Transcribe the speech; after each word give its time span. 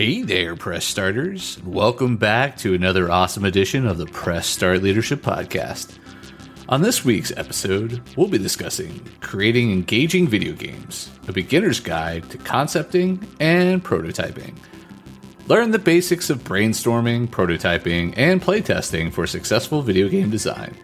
Hey 0.00 0.22
there, 0.22 0.56
press 0.56 0.86
starters. 0.86 1.62
Welcome 1.62 2.16
back 2.16 2.56
to 2.60 2.72
another 2.72 3.10
awesome 3.10 3.44
edition 3.44 3.86
of 3.86 3.98
the 3.98 4.06
Press 4.06 4.46
Start 4.46 4.82
Leadership 4.82 5.20
Podcast. 5.20 5.98
On 6.70 6.80
this 6.80 7.04
week's 7.04 7.36
episode, 7.36 8.00
we'll 8.16 8.26
be 8.26 8.38
discussing 8.38 9.06
creating 9.20 9.70
engaging 9.70 10.26
video 10.26 10.54
games, 10.54 11.10
a 11.28 11.32
beginner's 11.32 11.80
guide 11.80 12.30
to 12.30 12.38
concepting 12.38 13.22
and 13.40 13.84
prototyping. 13.84 14.56
Learn 15.48 15.70
the 15.70 15.78
basics 15.78 16.30
of 16.30 16.44
brainstorming, 16.44 17.28
prototyping, 17.28 18.14
and 18.16 18.40
playtesting 18.40 19.12
for 19.12 19.26
successful 19.26 19.82
video 19.82 20.08
game 20.08 20.30
design. 20.30 20.74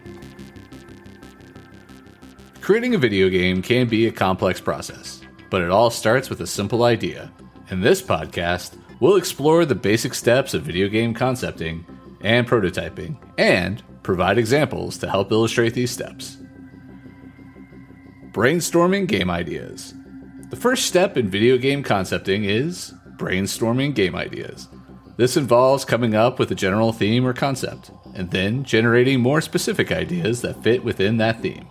Creating 2.60 2.94
a 2.94 2.98
video 2.98 3.30
game 3.30 3.62
can 3.62 3.88
be 3.88 4.08
a 4.08 4.12
complex 4.12 4.60
process, 4.60 5.22
but 5.48 5.62
it 5.62 5.70
all 5.70 5.88
starts 5.88 6.28
with 6.28 6.42
a 6.42 6.46
simple 6.46 6.84
idea. 6.84 7.32
In 7.70 7.80
this 7.80 8.02
podcast, 8.02 8.76
We'll 8.98 9.16
explore 9.16 9.64
the 9.64 9.74
basic 9.74 10.14
steps 10.14 10.54
of 10.54 10.62
video 10.62 10.88
game 10.88 11.12
concepting 11.12 11.84
and 12.22 12.48
prototyping, 12.48 13.18
and 13.36 13.82
provide 14.02 14.38
examples 14.38 14.96
to 14.98 15.10
help 15.10 15.30
illustrate 15.30 15.74
these 15.74 15.90
steps. 15.90 16.38
Brainstorming 18.32 19.06
game 19.06 19.30
ideas. 19.30 19.94
The 20.50 20.56
first 20.56 20.86
step 20.86 21.16
in 21.16 21.28
video 21.30 21.58
game 21.58 21.82
concepting 21.82 22.44
is 22.44 22.94
brainstorming 23.16 23.94
game 23.94 24.14
ideas. 24.14 24.68
This 25.16 25.36
involves 25.36 25.84
coming 25.84 26.14
up 26.14 26.38
with 26.38 26.50
a 26.50 26.54
general 26.54 26.92
theme 26.92 27.26
or 27.26 27.32
concept, 27.32 27.90
and 28.14 28.30
then 28.30 28.64
generating 28.64 29.20
more 29.20 29.40
specific 29.40 29.90
ideas 29.90 30.42
that 30.42 30.62
fit 30.62 30.84
within 30.84 31.16
that 31.18 31.40
theme. 31.40 31.66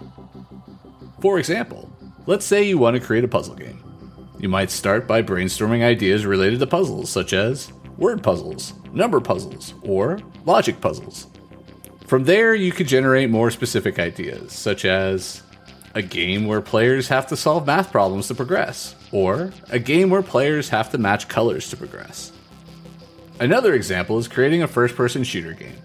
For 1.21 1.39
example, 1.39 1.91
let's 2.25 2.45
say 2.45 2.63
you 2.63 2.77
want 2.77 2.95
to 2.95 3.05
create 3.05 3.23
a 3.23 3.27
puzzle 3.27 3.55
game. 3.55 3.84
You 4.37 4.49
might 4.49 4.69
start 4.69 5.07
by 5.07 5.21
brainstorming 5.21 5.83
ideas 5.83 6.25
related 6.25 6.59
to 6.59 6.67
puzzles, 6.67 7.09
such 7.09 7.33
as 7.33 7.71
word 7.97 8.21
puzzles, 8.21 8.73
number 8.93 9.21
puzzles, 9.21 9.73
or 9.81 10.19
logic 10.45 10.81
puzzles. 10.81 11.27
From 12.05 12.25
there, 12.25 12.53
you 12.53 12.71
could 12.71 12.87
generate 12.87 13.29
more 13.29 13.49
specific 13.49 13.97
ideas, 13.97 14.51
such 14.51 14.85
as 14.85 15.41
a 15.95 16.01
game 16.01 16.45
where 16.45 16.61
players 16.61 17.07
have 17.07 17.25
to 17.27 17.37
solve 17.37 17.65
math 17.65 17.91
problems 17.91 18.27
to 18.27 18.35
progress, 18.35 18.95
or 19.11 19.51
a 19.69 19.79
game 19.79 20.09
where 20.09 20.21
players 20.21 20.69
have 20.69 20.91
to 20.91 20.97
match 20.97 21.29
colors 21.29 21.69
to 21.69 21.77
progress. 21.77 22.33
Another 23.39 23.73
example 23.73 24.17
is 24.17 24.27
creating 24.27 24.61
a 24.61 24.67
first 24.67 24.95
person 24.95 25.23
shooter 25.23 25.53
game. 25.53 25.77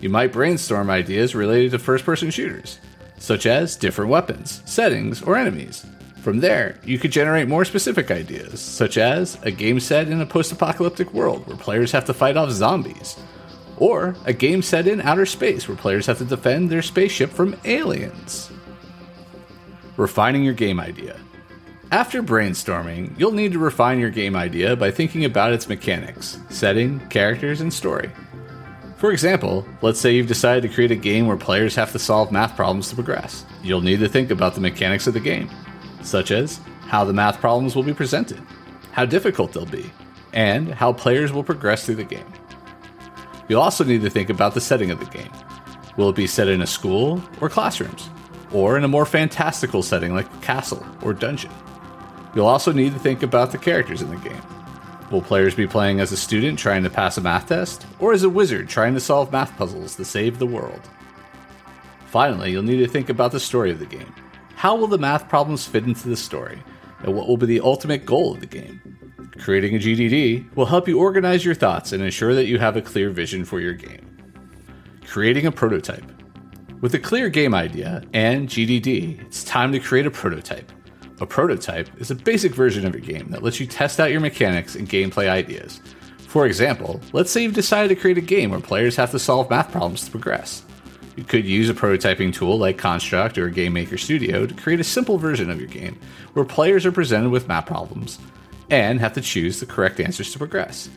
You 0.00 0.08
might 0.08 0.32
brainstorm 0.32 0.90
ideas 0.90 1.34
related 1.34 1.72
to 1.72 1.78
first 1.78 2.04
person 2.04 2.30
shooters, 2.30 2.78
such 3.18 3.46
as 3.46 3.76
different 3.76 4.10
weapons, 4.10 4.62
settings, 4.64 5.22
or 5.22 5.36
enemies, 5.36 5.86
from 6.24 6.40
there, 6.40 6.80
you 6.84 6.98
could 6.98 7.12
generate 7.12 7.48
more 7.48 7.66
specific 7.66 8.10
ideas, 8.10 8.58
such 8.58 8.96
as 8.96 9.38
a 9.42 9.50
game 9.50 9.78
set 9.78 10.08
in 10.08 10.22
a 10.22 10.26
post 10.26 10.50
apocalyptic 10.50 11.12
world 11.12 11.46
where 11.46 11.56
players 11.56 11.92
have 11.92 12.06
to 12.06 12.14
fight 12.14 12.38
off 12.38 12.50
zombies, 12.50 13.16
or 13.76 14.16
a 14.24 14.32
game 14.32 14.62
set 14.62 14.88
in 14.88 15.02
outer 15.02 15.26
space 15.26 15.68
where 15.68 15.76
players 15.76 16.06
have 16.06 16.16
to 16.18 16.24
defend 16.24 16.70
their 16.70 16.80
spaceship 16.80 17.30
from 17.30 17.54
aliens. 17.66 18.50
Refining 19.98 20.42
your 20.42 20.54
game 20.54 20.80
idea. 20.80 21.20
After 21.92 22.22
brainstorming, 22.22 23.16
you'll 23.18 23.32
need 23.32 23.52
to 23.52 23.58
refine 23.58 24.00
your 24.00 24.10
game 24.10 24.34
idea 24.34 24.74
by 24.74 24.90
thinking 24.90 25.26
about 25.26 25.52
its 25.52 25.68
mechanics, 25.68 26.38
setting, 26.48 27.00
characters, 27.08 27.60
and 27.60 27.72
story. 27.72 28.10
For 28.96 29.12
example, 29.12 29.68
let's 29.82 30.00
say 30.00 30.14
you've 30.14 30.26
decided 30.26 30.62
to 30.62 30.74
create 30.74 30.90
a 30.90 30.96
game 30.96 31.26
where 31.26 31.36
players 31.36 31.74
have 31.74 31.92
to 31.92 31.98
solve 31.98 32.32
math 32.32 32.56
problems 32.56 32.88
to 32.88 32.94
progress. 32.94 33.44
You'll 33.62 33.82
need 33.82 34.00
to 34.00 34.08
think 34.08 34.30
about 34.30 34.54
the 34.54 34.62
mechanics 34.62 35.06
of 35.06 35.12
the 35.12 35.20
game 35.20 35.50
such 36.04 36.30
as 36.30 36.60
how 36.86 37.04
the 37.04 37.12
math 37.12 37.40
problems 37.40 37.74
will 37.74 37.82
be 37.82 37.94
presented, 37.94 38.40
how 38.92 39.04
difficult 39.04 39.52
they'll 39.52 39.66
be, 39.66 39.90
and 40.32 40.72
how 40.72 40.92
players 40.92 41.32
will 41.32 41.44
progress 41.44 41.84
through 41.84 41.96
the 41.96 42.04
game. 42.04 42.26
You'll 43.48 43.60
also 43.60 43.84
need 43.84 44.02
to 44.02 44.10
think 44.10 44.30
about 44.30 44.54
the 44.54 44.60
setting 44.60 44.90
of 44.90 45.00
the 45.00 45.06
game. 45.06 45.30
Will 45.96 46.08
it 46.08 46.16
be 46.16 46.26
set 46.26 46.48
in 46.48 46.62
a 46.62 46.66
school 46.66 47.22
or 47.40 47.48
classrooms, 47.48 48.10
or 48.52 48.76
in 48.76 48.84
a 48.84 48.88
more 48.88 49.06
fantastical 49.06 49.82
setting 49.82 50.14
like 50.14 50.32
a 50.32 50.38
castle 50.38 50.84
or 51.02 51.12
dungeon? 51.12 51.52
You'll 52.34 52.46
also 52.46 52.72
need 52.72 52.92
to 52.94 52.98
think 52.98 53.22
about 53.22 53.52
the 53.52 53.58
characters 53.58 54.02
in 54.02 54.10
the 54.10 54.16
game. 54.16 54.42
Will 55.10 55.22
players 55.22 55.54
be 55.54 55.66
playing 55.66 56.00
as 56.00 56.10
a 56.10 56.16
student 56.16 56.58
trying 56.58 56.82
to 56.82 56.90
pass 56.90 57.16
a 57.16 57.20
math 57.20 57.48
test, 57.48 57.86
or 57.98 58.12
as 58.12 58.22
a 58.22 58.28
wizard 58.28 58.68
trying 58.68 58.94
to 58.94 59.00
solve 59.00 59.30
math 59.30 59.56
puzzles 59.56 59.94
to 59.96 60.04
save 60.04 60.38
the 60.38 60.46
world? 60.46 60.80
Finally, 62.06 62.52
you'll 62.52 62.62
need 62.62 62.78
to 62.78 62.88
think 62.88 63.08
about 63.08 63.30
the 63.30 63.40
story 63.40 63.70
of 63.70 63.78
the 63.78 63.86
game. 63.86 64.12
How 64.64 64.74
will 64.74 64.86
the 64.86 64.96
math 64.96 65.28
problems 65.28 65.66
fit 65.66 65.84
into 65.84 66.08
the 66.08 66.16
story? 66.16 66.58
And 67.02 67.14
what 67.14 67.28
will 67.28 67.36
be 67.36 67.44
the 67.44 67.60
ultimate 67.60 68.06
goal 68.06 68.32
of 68.32 68.40
the 68.40 68.46
game? 68.46 68.80
Creating 69.38 69.76
a 69.76 69.78
GDD 69.78 70.56
will 70.56 70.64
help 70.64 70.88
you 70.88 70.98
organize 70.98 71.44
your 71.44 71.54
thoughts 71.54 71.92
and 71.92 72.02
ensure 72.02 72.34
that 72.34 72.46
you 72.46 72.58
have 72.58 72.74
a 72.74 72.80
clear 72.80 73.10
vision 73.10 73.44
for 73.44 73.60
your 73.60 73.74
game. 73.74 74.08
Creating 75.06 75.44
a 75.44 75.52
prototype. 75.52 76.10
With 76.80 76.94
a 76.94 76.98
clear 76.98 77.28
game 77.28 77.54
idea 77.54 78.04
and 78.14 78.48
GDD, 78.48 79.20
it's 79.26 79.44
time 79.44 79.70
to 79.72 79.78
create 79.78 80.06
a 80.06 80.10
prototype. 80.10 80.72
A 81.20 81.26
prototype 81.26 81.90
is 82.00 82.10
a 82.10 82.14
basic 82.14 82.54
version 82.54 82.86
of 82.86 82.94
your 82.94 83.04
game 83.04 83.28
that 83.32 83.42
lets 83.42 83.60
you 83.60 83.66
test 83.66 84.00
out 84.00 84.12
your 84.12 84.20
mechanics 84.20 84.76
and 84.76 84.88
gameplay 84.88 85.28
ideas. 85.28 85.82
For 86.20 86.46
example, 86.46 87.02
let's 87.12 87.30
say 87.30 87.42
you've 87.42 87.52
decided 87.52 87.88
to 87.88 88.00
create 88.00 88.16
a 88.16 88.22
game 88.22 88.50
where 88.50 88.60
players 88.60 88.96
have 88.96 89.10
to 89.10 89.18
solve 89.18 89.50
math 89.50 89.70
problems 89.70 90.06
to 90.06 90.10
progress. 90.10 90.64
You 91.16 91.24
could 91.24 91.44
use 91.44 91.68
a 91.68 91.74
prototyping 91.74 92.34
tool 92.34 92.58
like 92.58 92.76
Construct 92.76 93.38
or 93.38 93.48
Game 93.48 93.74
Maker 93.74 93.96
Studio 93.96 94.46
to 94.46 94.54
create 94.54 94.80
a 94.80 94.84
simple 94.84 95.16
version 95.16 95.50
of 95.50 95.60
your 95.60 95.68
game 95.68 95.98
where 96.32 96.44
players 96.44 96.84
are 96.84 96.92
presented 96.92 97.30
with 97.30 97.46
map 97.46 97.66
problems 97.66 98.18
and 98.70 98.98
have 98.98 99.12
to 99.14 99.20
choose 99.20 99.60
the 99.60 99.66
correct 99.66 100.00
answers 100.00 100.32
to 100.32 100.38
progress. 100.38 100.88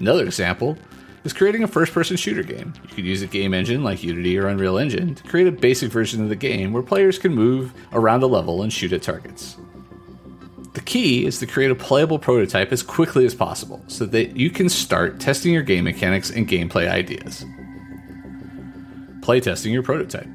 Another 0.00 0.24
example 0.24 0.76
is 1.22 1.32
creating 1.32 1.62
a 1.62 1.68
first 1.68 1.92
person 1.92 2.16
shooter 2.16 2.42
game. 2.42 2.72
You 2.82 2.94
could 2.96 3.04
use 3.04 3.22
a 3.22 3.26
game 3.26 3.54
engine 3.54 3.84
like 3.84 4.02
Unity 4.02 4.38
or 4.38 4.48
Unreal 4.48 4.78
Engine 4.78 5.14
to 5.14 5.22
create 5.24 5.46
a 5.46 5.52
basic 5.52 5.92
version 5.92 6.22
of 6.22 6.30
the 6.30 6.36
game 6.36 6.72
where 6.72 6.82
players 6.82 7.18
can 7.18 7.34
move 7.34 7.72
around 7.92 8.22
a 8.22 8.26
level 8.26 8.62
and 8.62 8.72
shoot 8.72 8.92
at 8.92 9.02
targets. 9.02 9.56
The 10.72 10.80
key 10.80 11.26
is 11.26 11.38
to 11.40 11.46
create 11.46 11.70
a 11.70 11.74
playable 11.74 12.18
prototype 12.18 12.72
as 12.72 12.82
quickly 12.82 13.26
as 13.26 13.34
possible 13.34 13.84
so 13.86 14.06
that 14.06 14.36
you 14.36 14.50
can 14.50 14.68
start 14.68 15.20
testing 15.20 15.52
your 15.52 15.62
game 15.62 15.84
mechanics 15.84 16.30
and 16.30 16.48
gameplay 16.48 16.88
ideas 16.88 17.44
playtesting 19.30 19.70
your 19.70 19.84
prototype. 19.84 20.26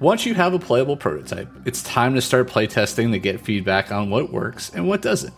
Once 0.00 0.26
you 0.26 0.34
have 0.34 0.52
a 0.52 0.58
playable 0.58 0.98
prototype, 0.98 1.48
it's 1.64 1.82
time 1.82 2.14
to 2.14 2.20
start 2.20 2.46
playtesting 2.46 3.10
to 3.10 3.18
get 3.18 3.40
feedback 3.40 3.90
on 3.90 4.10
what 4.10 4.30
works 4.30 4.70
and 4.74 4.86
what 4.86 5.00
doesn't. 5.00 5.32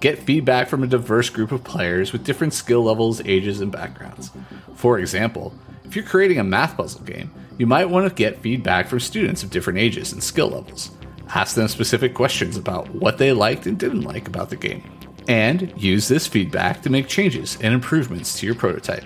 Get 0.00 0.18
feedback 0.18 0.66
from 0.70 0.82
a 0.82 0.86
diverse 0.86 1.28
group 1.28 1.52
of 1.52 1.62
players 1.62 2.14
with 2.14 2.24
different 2.24 2.54
skill 2.54 2.82
levels, 2.82 3.20
ages, 3.26 3.60
and 3.60 3.70
backgrounds. 3.70 4.30
For 4.74 4.98
example, 4.98 5.52
if 5.84 5.94
you're 5.94 6.02
creating 6.02 6.38
a 6.38 6.44
math 6.44 6.78
puzzle 6.78 7.02
game, 7.02 7.30
you 7.58 7.66
might 7.66 7.90
want 7.90 8.08
to 8.08 8.14
get 8.14 8.40
feedback 8.40 8.88
from 8.88 9.00
students 9.00 9.42
of 9.42 9.50
different 9.50 9.78
ages 9.78 10.10
and 10.10 10.22
skill 10.22 10.48
levels. 10.48 10.92
Ask 11.34 11.56
them 11.56 11.68
specific 11.68 12.14
questions 12.14 12.56
about 12.56 12.88
what 12.94 13.18
they 13.18 13.34
liked 13.34 13.66
and 13.66 13.78
didn't 13.78 14.00
like 14.00 14.26
about 14.26 14.48
the 14.48 14.56
game, 14.56 14.82
and 15.28 15.74
use 15.76 16.08
this 16.08 16.26
feedback 16.26 16.80
to 16.80 16.90
make 16.90 17.06
changes 17.06 17.58
and 17.60 17.74
improvements 17.74 18.40
to 18.40 18.46
your 18.46 18.54
prototype. 18.54 19.04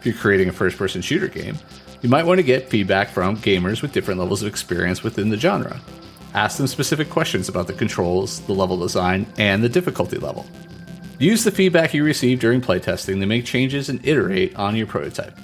If 0.00 0.06
you're 0.06 0.14
creating 0.20 0.48
a 0.48 0.52
first 0.52 0.76
person 0.76 1.02
shooter 1.02 1.28
game, 1.28 1.56
You 2.06 2.10
might 2.10 2.24
want 2.24 2.38
to 2.38 2.44
get 2.44 2.70
feedback 2.70 3.08
from 3.08 3.36
gamers 3.38 3.82
with 3.82 3.90
different 3.90 4.20
levels 4.20 4.40
of 4.40 4.46
experience 4.46 5.02
within 5.02 5.28
the 5.28 5.36
genre. 5.36 5.80
Ask 6.34 6.56
them 6.56 6.68
specific 6.68 7.10
questions 7.10 7.48
about 7.48 7.66
the 7.66 7.72
controls, 7.72 8.42
the 8.42 8.52
level 8.52 8.76
design, 8.76 9.26
and 9.38 9.60
the 9.60 9.68
difficulty 9.68 10.16
level. 10.16 10.46
Use 11.18 11.42
the 11.42 11.50
feedback 11.50 11.94
you 11.94 12.04
receive 12.04 12.38
during 12.38 12.60
playtesting 12.60 13.18
to 13.18 13.26
make 13.26 13.44
changes 13.44 13.88
and 13.88 14.06
iterate 14.06 14.54
on 14.54 14.76
your 14.76 14.86
prototype. 14.86 15.36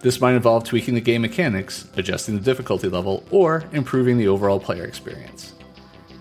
This 0.00 0.20
might 0.20 0.34
involve 0.34 0.64
tweaking 0.64 0.92
the 0.92 1.00
game 1.00 1.22
mechanics, 1.22 1.88
adjusting 1.96 2.34
the 2.34 2.44
difficulty 2.44 2.90
level, 2.90 3.24
or 3.30 3.64
improving 3.72 4.18
the 4.18 4.28
overall 4.28 4.60
player 4.60 4.84
experience. 4.84 5.54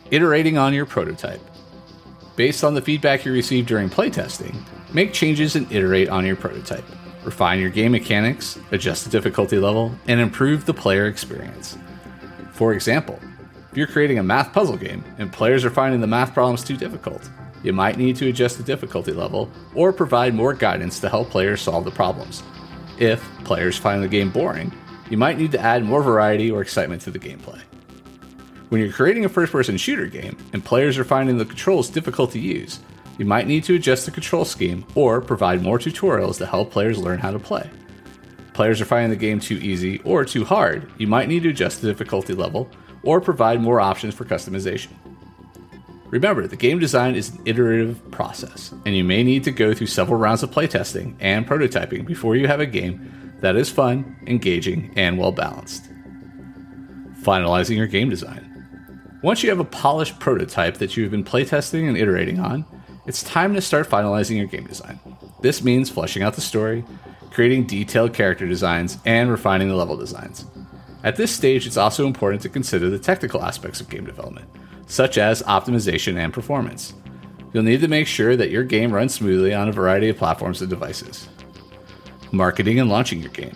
Iterating 0.10 0.58
on 0.58 0.74
your 0.74 0.86
prototype. 0.86 1.42
Based 2.38 2.64
on 2.64 2.76
the 2.76 2.82
feedback 2.82 3.26
you 3.26 3.34
receive 3.34 3.68
during 3.68 3.90
playtesting, 3.90 4.56
make 4.94 5.12
changes 5.12 5.58
and 5.58 5.70
iterate 5.70 6.08
on 6.08 6.26
your 6.26 6.38
prototype. 6.38 6.86
Refine 7.24 7.60
your 7.60 7.70
game 7.70 7.92
mechanics, 7.92 8.58
adjust 8.72 9.04
the 9.04 9.10
difficulty 9.12 9.58
level, 9.58 9.96
and 10.08 10.20
improve 10.20 10.66
the 10.66 10.74
player 10.74 11.06
experience. 11.06 11.78
For 12.54 12.74
example, 12.74 13.20
if 13.72 13.78
you're 13.78 13.88
creating 13.88 14.20
a 14.20 14.24
math 14.24 14.52
puzzle 14.54 14.78
game 14.78 15.04
and 15.18 15.32
players 15.32 15.64
are 15.64 15.70
finding 15.70 16.02
the 16.02 16.08
math 16.08 16.34
problems 16.34 16.64
too 16.64 16.76
difficult, 16.76 17.30
you 17.64 17.74
might 17.74 17.98
need 17.98 18.16
to 18.18 18.28
adjust 18.28 18.58
the 18.58 18.64
difficulty 18.64 19.12
level 19.12 19.50
or 19.76 19.94
provide 19.94 20.34
more 20.34 20.54
guidance 20.54 21.00
to 21.00 21.10
help 21.10 21.30
players 21.30 21.62
solve 21.62 21.86
the 21.86 21.92
problems. 21.92 22.44
If 22.98 23.24
players 23.44 23.78
find 23.78 24.04
the 24.04 24.08
game 24.08 24.32
boring, 24.32 24.74
you 25.10 25.18
might 25.18 25.38
need 25.38 25.52
to 25.52 25.60
add 25.60 25.84
more 25.84 26.02
variety 26.02 26.50
or 26.50 26.62
excitement 26.62 27.02
to 27.04 27.12
the 27.12 27.20
gameplay. 27.20 27.62
When 28.70 28.82
you're 28.82 28.92
creating 28.92 29.26
a 29.26 29.30
first 29.30 29.52
person 29.52 29.78
shooter 29.78 30.08
game 30.08 30.38
and 30.54 30.64
players 30.64 30.98
are 30.98 31.04
finding 31.04 31.38
the 31.38 31.46
controls 31.46 31.90
difficult 31.90 32.32
to 32.32 32.40
use, 32.40 32.80
you 33.22 33.26
might 33.26 33.46
need 33.46 33.64
to 33.64 33.76
adjust 33.76 34.06
the 34.06 34.12
control 34.12 34.44
scheme 34.44 34.84
or 34.96 35.22
provide 35.22 35.62
more 35.62 35.78
tutorials 35.78 36.40
to 36.40 36.46
help 36.48 36.72
players 36.72 36.98
learn 36.98 37.20
how 37.20 37.30
to 37.30 37.38
play. 37.38 37.70
Players 38.54 38.82
are 38.82 38.86
finding 38.86 39.12
the 39.12 39.16
game 39.16 39.40
too 39.40 39.58
easy 39.58 40.00
or 40.00 40.26
too 40.26 40.44
hard, 40.44 40.92
you 40.98 41.06
might 41.06 41.28
need 41.28 41.44
to 41.44 41.50
adjust 41.50 41.82
the 41.82 41.88
difficulty 41.88 42.34
level 42.34 42.68
or 43.04 43.22
provide 43.22 43.62
more 43.62 43.80
options 43.80 44.16
for 44.16 44.26
customization. 44.26 44.90
Remember, 46.06 46.48
the 46.48 46.56
game 46.56 46.80
design 46.80 47.14
is 47.14 47.30
an 47.30 47.44
iterative 47.46 48.10
process, 48.10 48.74
and 48.88 48.96
you 48.96 49.04
may 49.04 49.22
need 49.22 49.44
to 49.44 49.52
go 49.52 49.72
through 49.72 49.86
several 49.86 50.18
rounds 50.18 50.42
of 50.42 50.50
playtesting 50.50 51.16
and 51.20 51.48
prototyping 51.48 52.08
before 52.08 52.36
you 52.36 52.48
have 52.48 52.60
a 52.60 52.66
game 52.66 53.36
that 53.42 53.56
is 53.56 53.70
fun, 53.70 54.18
engaging, 54.26 54.92
and 54.96 55.20
well 55.20 55.32
balanced. 55.32 55.88
Finalizing 57.22 57.78
your 57.78 57.86
game 57.86 58.10
design. 58.10 58.48
Once 59.22 59.44
you 59.44 59.50
have 59.50 59.60
a 59.60 59.64
polished 59.64 60.20
prototype 60.20 60.78
that 60.78 60.98
you've 60.98 61.12
been 61.12 61.24
playtesting 61.24 61.88
and 61.88 61.96
iterating 61.96 62.40
on, 62.40 62.66
it's 63.12 63.24
time 63.24 63.54
to 63.54 63.60
start 63.60 63.90
finalizing 63.90 64.38
your 64.38 64.46
game 64.46 64.66
design. 64.66 64.98
This 65.42 65.62
means 65.62 65.90
fleshing 65.90 66.24
out 66.24 66.36
the 66.36 66.40
story, 66.40 66.86
creating 67.30 67.66
detailed 67.66 68.14
character 68.14 68.48
designs, 68.48 69.00
and 69.06 69.30
refining 69.30 69.68
the 69.68 69.76
level 69.76 69.98
designs. 69.98 70.46
At 71.04 71.18
this 71.18 71.30
stage, 71.30 71.68
it's 71.68 71.76
also 71.76 72.08
important 72.08 72.42
to 72.44 72.48
consider 72.48 72.90
the 72.90 72.98
technical 72.98 73.44
aspects 73.44 73.82
of 73.82 73.90
game 73.90 74.06
development 74.06 74.48
such 74.88 75.18
as 75.18 75.44
optimization 75.44 76.18
and 76.18 76.34
performance. 76.34 76.94
You'll 77.52 77.64
need 77.64 77.82
to 77.82 77.90
make 77.90 78.08
sure 78.08 78.38
that 78.38 78.50
your 78.50 78.64
game 78.64 78.94
runs 78.94 79.14
smoothly 79.14 79.54
on 79.54 79.68
a 79.68 79.74
variety 79.74 80.08
of 80.08 80.16
platforms 80.16 80.62
and 80.62 80.70
devices. 80.70 81.28
Marketing 82.32 82.80
and 82.80 82.90
launching 82.90 83.20
your 83.20 83.32
game. 83.32 83.56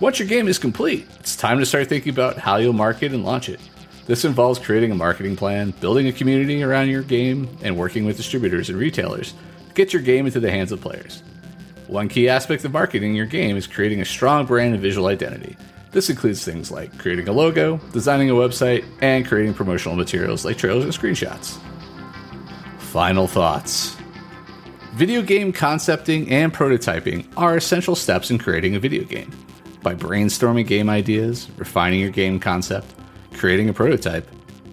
Once 0.00 0.18
your 0.18 0.26
game 0.26 0.48
is 0.48 0.58
complete, 0.58 1.06
it's 1.20 1.36
time 1.36 1.60
to 1.60 1.66
start 1.66 1.88
thinking 1.88 2.12
about 2.12 2.36
how 2.36 2.56
you'll 2.56 2.72
market 2.72 3.12
and 3.12 3.24
launch 3.24 3.48
it. 3.48 3.60
This 4.06 4.24
involves 4.24 4.58
creating 4.58 4.90
a 4.90 4.96
marketing 4.96 5.36
plan, 5.36 5.72
building 5.80 6.08
a 6.08 6.12
community 6.12 6.62
around 6.62 6.88
your 6.88 7.02
game, 7.02 7.48
and 7.62 7.76
working 7.76 8.04
with 8.04 8.16
distributors 8.16 8.68
and 8.68 8.78
retailers 8.78 9.34
to 9.68 9.74
get 9.74 9.92
your 9.92 10.02
game 10.02 10.26
into 10.26 10.40
the 10.40 10.50
hands 10.50 10.72
of 10.72 10.80
players. 10.80 11.22
One 11.86 12.08
key 12.08 12.28
aspect 12.28 12.64
of 12.64 12.72
marketing 12.72 13.14
your 13.14 13.26
game 13.26 13.56
is 13.56 13.66
creating 13.66 14.00
a 14.00 14.04
strong 14.04 14.46
brand 14.46 14.74
and 14.74 14.82
visual 14.82 15.06
identity 15.08 15.56
this 15.92 16.08
includes 16.08 16.42
things 16.42 16.70
like 16.70 16.96
creating 16.98 17.28
a 17.28 17.32
logo, 17.32 17.76
designing 17.92 18.30
a 18.30 18.34
website, 18.34 18.84
and 19.02 19.26
creating 19.26 19.52
promotional 19.52 19.94
materials 19.94 20.44
like 20.44 20.56
trailers 20.56 20.84
and 20.84 20.92
screenshots. 20.92 21.58
Final 22.78 23.26
thoughts 23.26 23.96
Video 24.94 25.22
game 25.22 25.52
concepting 25.52 26.30
and 26.30 26.52
prototyping 26.52 27.26
are 27.36 27.56
essential 27.56 27.94
steps 27.94 28.30
in 28.30 28.38
creating 28.38 28.74
a 28.74 28.80
video 28.80 29.04
game. 29.04 29.30
By 29.82 29.94
brainstorming 29.94 30.66
game 30.66 30.90
ideas, 30.90 31.48
refining 31.56 32.00
your 32.00 32.10
game 32.10 32.38
concept, 32.38 32.94
creating 33.34 33.68
a 33.68 33.72
prototype, 33.72 34.28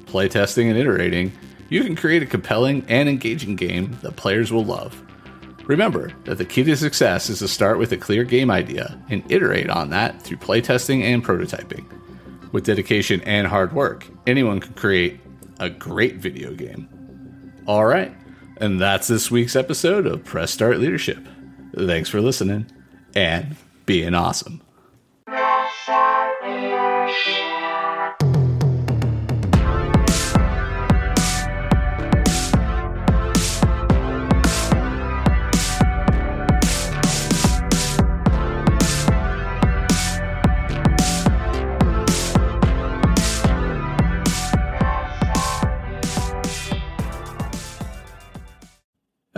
playtesting 0.05 0.69
and 0.69 0.77
iterating, 0.77 1.31
you 1.69 1.83
can 1.83 1.95
create 1.95 2.23
a 2.23 2.25
compelling 2.25 2.83
and 2.87 3.07
engaging 3.07 3.55
game 3.55 3.97
that 4.01 4.15
players 4.15 4.51
will 4.51 4.65
love. 4.65 5.01
Remember 5.65 6.11
that 6.23 6.39
the 6.39 6.45
key 6.45 6.63
to 6.63 6.75
success 6.75 7.29
is 7.29 7.39
to 7.39 7.47
start 7.47 7.77
with 7.77 7.91
a 7.91 7.97
clear 7.97 8.23
game 8.23 8.49
idea 8.49 8.99
and 9.09 9.23
iterate 9.31 9.69
on 9.69 9.91
that 9.91 10.19
through 10.21 10.37
playtesting 10.37 11.03
and 11.03 11.23
prototyping. 11.23 11.85
With 12.51 12.65
dedication 12.65 13.21
and 13.21 13.45
hard 13.45 13.73
work, 13.73 14.07
anyone 14.25 14.59
can 14.59 14.73
create 14.73 15.19
a 15.59 15.69
great 15.69 16.15
video 16.15 16.53
game. 16.55 16.89
All 17.67 17.85
right, 17.85 18.11
and 18.57 18.81
that's 18.81 19.07
this 19.07 19.29
week's 19.29 19.55
episode 19.55 20.07
of 20.07 20.23
Press 20.23 20.49
Start 20.49 20.79
Leadership. 20.79 21.19
Thanks 21.75 22.09
for 22.09 22.19
listening 22.19 22.65
and 23.15 23.55
being 23.85 24.15
awesome. 24.15 24.61